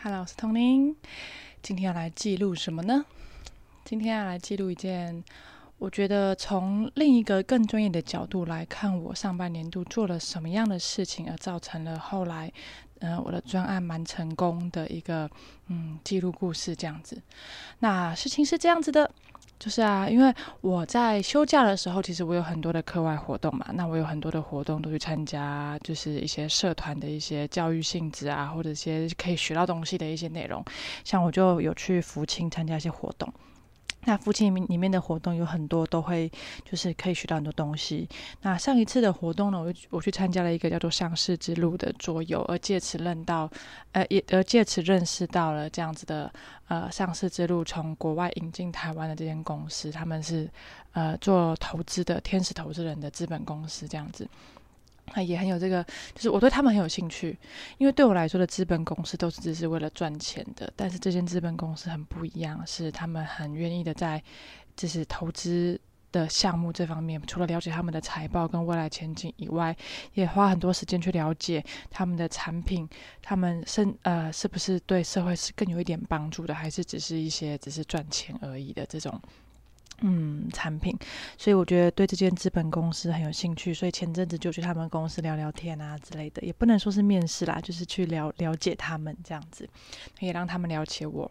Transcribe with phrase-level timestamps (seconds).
[0.00, 0.94] Hello，我是童宁。
[1.60, 3.04] 今天要来记录什么呢？
[3.84, 5.24] 今天要来记录一件，
[5.76, 12.52] 我觉得从另一个更专业的角度来看，我上半年度做了什么样的事情，而造成了后来，
[13.00, 15.28] 呃，我的专案蛮成功的一个，
[15.66, 17.20] 嗯，记录故事这样子。
[17.80, 19.10] 那事情是这样子的。
[19.58, 23.66] 就是啊，因为我在休假的时候，其实我有很多的课外活动嘛。
[23.74, 30.64] 那我有很多的活动都去参加，就是一些社团的一些教育性质啊，或者一些可以学到东西的一些内容。
[31.02, 33.32] 像我就有去福清参加一些活动。
[34.08, 36.32] 那父亲里面的活动有很多都会，
[36.64, 38.08] 就是可以学到很多东西。
[38.40, 43.50] 那上一次的活动呢，我我去参加了一个叫做上市之路的桌游，而借此认到，
[43.92, 46.32] 呃，也而借此认识到了这样子的，
[46.68, 50.48] 呃，上市之路从国外引进台湾的这间公司，他们是
[50.92, 54.26] 呃做投资的天使投资人的资本公司这样子。
[55.14, 57.38] 那也很有这个，就是我对他们很有兴趣，
[57.78, 64.22] 因为对我来说的资本公司都是只是为了赚钱的，但是这间资本公司很不一样，是他们很愿意的在
[64.76, 69.76] 就是投资的项目这方面，除了了解他们的财报跟未来前景以外，
[70.14, 72.88] 也花很多时间去了解他们的产品，
[73.20, 79.20] 他们是呃是不是对社会是更有一点帮助的，还是只是一些只是赚钱而已的这种。
[80.02, 80.96] 嗯，产品，
[81.36, 89.68] 所以我觉得对这间资本公司很有兴趣，所以前阵子就去他们公司聊聊天啊之类的，也不能说是面试啦，就是去了了解他们这样子，
[90.20, 91.30] 也让他们了解我。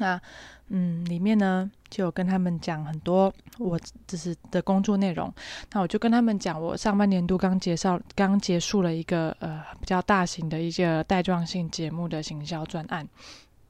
[0.00, 0.20] 那
[0.68, 5.32] 嗯，里面呢就有跟他们讲很多我就是的工作内容。
[5.72, 13.08] 那我就跟他们讲，我上半年度刚介绍刚结束了一个呃比较大型的一个带状性节目的行销专案。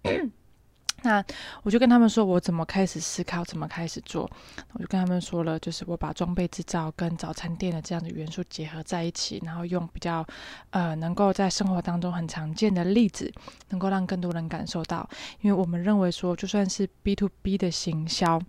[1.03, 1.25] 那
[1.63, 4.29] 我就跟他们说，我怎么开始思考，怎么开始做。
[4.73, 10.27] 我就跟他们说了，就是我把装备制造跟早餐店的这样的元素结合在一起，然后用比较
[10.71, 13.33] 呃能够在生活当中很常见的例子，
[13.69, 15.09] 能够让更多人感受到。
[15.41, 18.43] 因为我们认为说，就算是 B to B 的行销。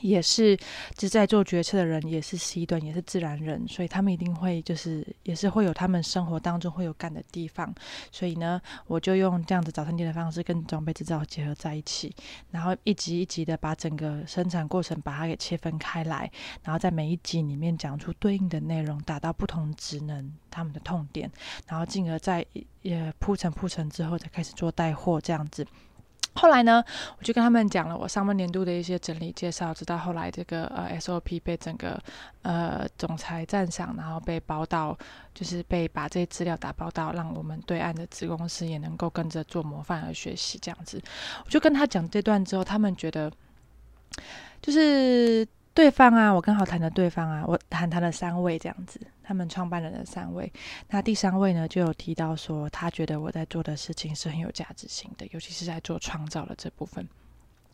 [0.00, 0.56] 也是，
[0.96, 7.74] 就在做决策的人也是 C 端，也是自然人，所以他们一定会就是也是会有他们生活当中会有干的地方。
[8.12, 12.14] 所以呢，我就用这样子早餐店的方式跟装备制造结合在一起，
[12.52, 16.30] 然后一集一集的把整个生产过程把它给切分开来，
[16.62, 21.28] 然后在每一集里面讲出对应的内容，打到不同职能他们的痛点，
[21.66, 22.46] 然后进而在
[22.82, 25.66] 也铺陈铺陈之后，再开始做带货这样子。
[26.38, 26.84] 后来呢，
[27.18, 32.00] 我就跟他们讲了我上半年度的一些整理介绍，直到后来这个呃 SOP 被整个
[32.42, 34.96] 呃总裁赞赏，然后被包到，
[35.34, 41.02] 就是被把这些资料打包到，让我们对岸的子公司也能够跟着做模范而学习这样子。
[41.44, 43.32] 我就跟他讲这段之后，他们觉得
[44.62, 45.46] 就是。
[45.78, 50.52] 对方啊，我刚好谈的对方啊，我谈谈了三位这样子，他们创办人的三位。
[50.88, 57.08] 那第三位呢，就有提到说，他觉得我在做的事情是很有价值性的，尤其是在做创造的这部分。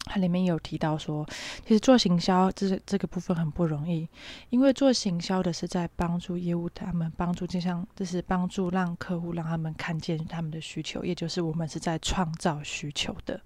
[0.05, 1.27] 它里面有提到说，
[1.67, 4.07] 其实做行销这这个部分很不容易，
[4.51, 13.41] 因为做行销的是在帮助业务，他们帮助就像就是帮助让客户让他们看见他们的需求，也就是我们是在创造需求的。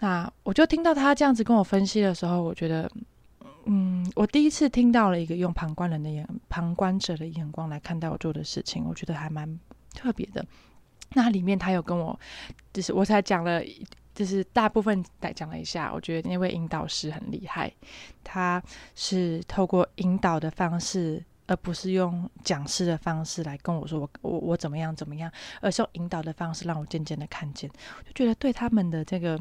[0.00, 2.90] 那我就听到他这样子跟我分析的时候，我觉得，
[3.66, 9.60] 嗯，我第一次听到了一个用旁观人的眼、旁观者的眼光来看待我做的事情，我觉得还蛮
[9.94, 10.42] 特别的。
[11.12, 12.18] 那里面他有跟我，
[12.72, 13.62] 就是我才讲了，
[14.14, 17.70] 就是大部分来讲了一下，我觉得那位引导师很厉害，
[18.24, 18.62] 他
[18.94, 25.30] 是透过引导的方式，而不是用讲师的方式来跟我说我我我怎么样怎么样，
[25.60, 27.68] 而是用引导的方式让我渐渐的看见，
[28.06, 29.38] 就觉得对他们的这个。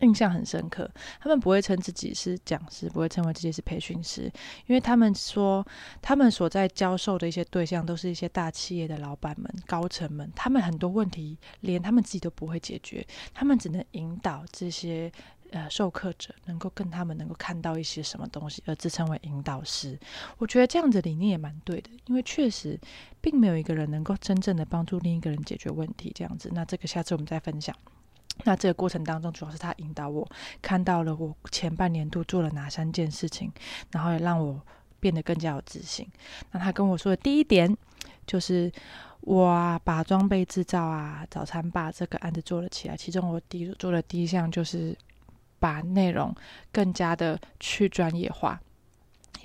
[0.00, 4.22] 印象很深刻，他们不会称自己是讲师，不会称为自己是培训师，
[4.66, 5.64] 因为他们说
[6.00, 15.12] 他们所在教授的一些对象都是一些大企业的老板们、高层们，他们很多问题连他们自己都不会解决，他们只能引导这些
[15.50, 19.98] 呃授课者能够跟他们能够看到一些什么东西，而自称为引导师。
[20.38, 22.78] 我觉得这样子理念也蛮对的，因为确实
[23.20, 26.10] 并没有一个人能够真正的帮助另一个人解决问题。
[26.14, 27.76] 这样子，那这个下次我们再分享。
[28.44, 30.28] 那这个过程当中，主要是他引导我
[30.60, 33.52] 看到了我前半年度做了哪三件事情，
[33.92, 34.60] 然后也让我
[34.98, 36.06] 变得更加有自信。
[36.50, 37.76] 那他跟我说的第一点，
[38.26, 38.72] 就是
[39.20, 42.96] 我把装备制造啊、早餐吧这个案子做了起来。
[42.96, 44.96] 其中我第做的第一项就是
[45.60, 46.34] 把内容
[46.72, 48.60] 更加的去专业化，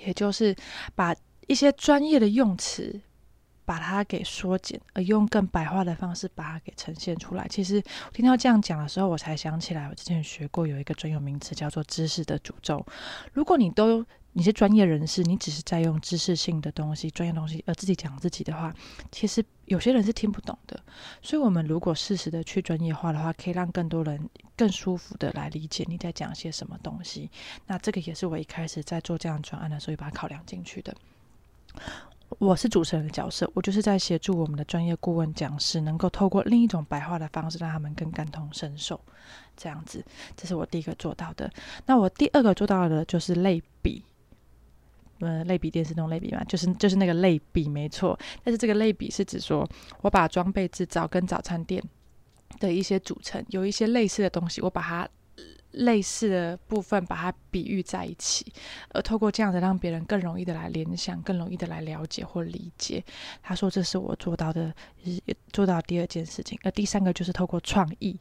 [0.00, 0.56] 也就是
[0.96, 1.14] 把
[1.46, 3.00] 一些专业的用词。
[3.68, 7.46] 把它给缩减，而用更白话的方式把它给呈现出来。
[7.50, 7.82] 其实
[8.14, 12.82] 听到这样讲的时候，我才想起来，我之前学过有一个专有名词叫做“知识的诅咒”。
[13.34, 18.74] 如果你都你是专业人士，你只是在用知识性的东西、专业东西而自己讲自己的话，
[19.12, 20.80] 其实有些人是听不懂的。
[21.20, 27.30] 所以，我们如果适时的去专业化的话，可以让更多人更舒服的来理解你在讲些什么东西。
[27.66, 30.94] 那这个也是我一开始在做这样专案的时候，把它考量进去的。
[32.38, 39.00] 我是主持人的角色，我就是在协助我们的专业顾问讲师，能够透过另一种白话的方式，让他们更感同身受。
[39.56, 40.04] 这样子，
[40.36, 41.50] 这是我第一个做到的。
[41.86, 44.04] 那我第二个做到的就是类比，
[45.20, 48.16] 呃，类比电视那种类比嘛，就是就是那个类比，没错。
[48.44, 49.68] 但是这个类比是指说，
[50.02, 51.82] 我把装备制造跟早餐店
[52.60, 55.08] 的一些组成有一些类似的东西，我把它。
[55.72, 58.52] 类似的部分，把它比喻在一起，
[58.90, 63.04] 而透过这样子，让别人更容易的来联想，更容易的来了解或理解。
[63.42, 64.72] 他说：“这是我做到的，
[65.52, 66.58] 做到第二件事情。
[66.62, 68.18] 而第三个就是透过创意。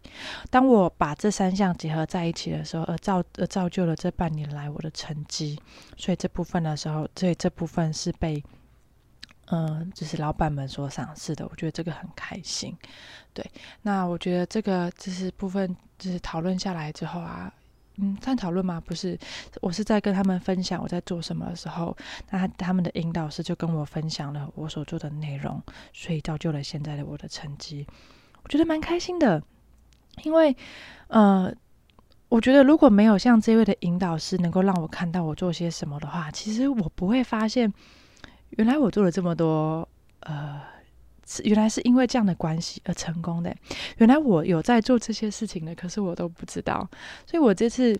[0.49, 5.57] 当我把这三项结合在一起的时候，而造而造就了这半年来我的成绩。
[5.95, 8.43] 所以这部分的时候，所以这部分是被。”
[9.49, 12.75] 嗯，就是老板们所赏识的，我觉得这个很开心。
[13.33, 13.49] 对，
[13.81, 17.49] 那我觉得这个就是部分，就是讨论下来之后啊，
[17.95, 18.81] 嗯，算讨论吗？
[18.85, 19.17] 不是，
[19.61, 21.95] 我是在跟他们分享我在做什么的时候，
[22.29, 25.63] 那他们的引导师就跟我分享了我所做的内容，
[25.93, 27.87] 所以造就了现在的我的成绩。
[28.43, 29.41] 我觉得蛮开心的，
[30.23, 30.53] 因为
[31.07, 31.49] 呃，
[32.27, 37.73] 我觉得如果没有像这位的引导师能够让我看到我做些什么的话，其实我不会发现。
[38.51, 39.87] 原来我做了这么多，
[40.21, 40.61] 呃，
[41.43, 43.55] 原来是因为这样的关系而成功的。
[43.97, 46.89] 原来我有在做这些事情的，可是我都不知道。
[47.25, 47.99] 所以我这次，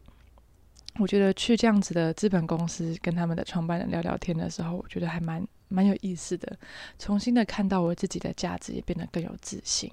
[0.99, 5.45] 我觉得去这样子的资本公司跟他们的创办人聊聊天的时候，我觉得还蛮。
[5.69, 6.57] 蛮有意思的，
[6.97, 9.91] 重新的看到我自己的价值，也变得更有自信。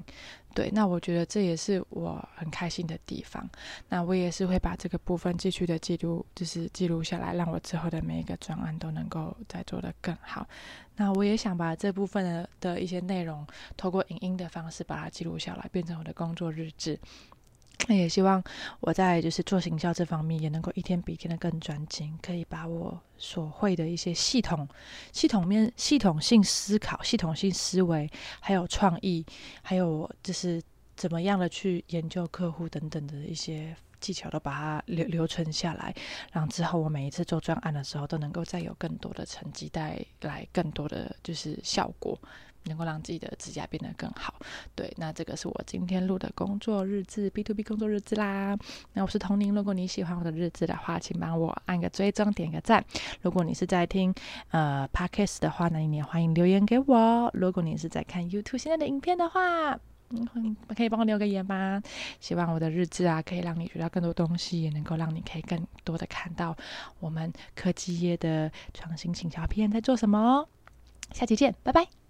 [0.54, 3.50] 对，那我觉得这也是我很开心的地方。
[3.88, 10.46] 那我也是会把这个部分继续的记录，就是记录下来，让我之后的每一个专案都能够再做得更好。
[10.94, 13.44] 那我也想把这部分的的一些内容，
[13.76, 16.96] 透过影音的方式把它记录下来，变成我的工作日志。
[17.86, 18.42] 那也希望
[18.80, 24.66] 我在就是做行销这方面也能够一天比一天的更专精，可以把我所会的一些系统、
[25.12, 28.10] 系统面、系统性思考、系统性思维，
[28.40, 29.24] 还有创意，
[29.62, 30.62] 还有就是
[30.96, 35.94] 怎么样的去研究客户等等的一些技巧，都把它留留存下来，
[36.32, 42.18] 让之后我每一次做专案的时候，都能够再有更多的成绩带来更多的就是效果。
[42.64, 44.34] 能够让自己的指甲变得更好，
[44.74, 48.56] 对，那这个是我今天录的工作日志，B to B 工作日志啦。
[48.92, 52.84] 那我是童宁，如果你喜欢我的日志的话，请帮我按个追踪，点个赞。
[53.22, 54.14] 如果你是在听
[54.50, 57.30] 呃 Podcast 的话呢，你也欢迎留言给我。
[57.34, 59.78] 如果你是在看 YouTube 现在的影片的话，
[60.10, 61.82] 嗯，可以帮我留个言吗？
[62.20, 66.56] 希望我的日志啊，可以让你学到更多东西，也能够让你可以更多的看到
[67.00, 70.46] 我们科技业的创新请小片在做什么。
[71.12, 72.03] 下期见，拜拜。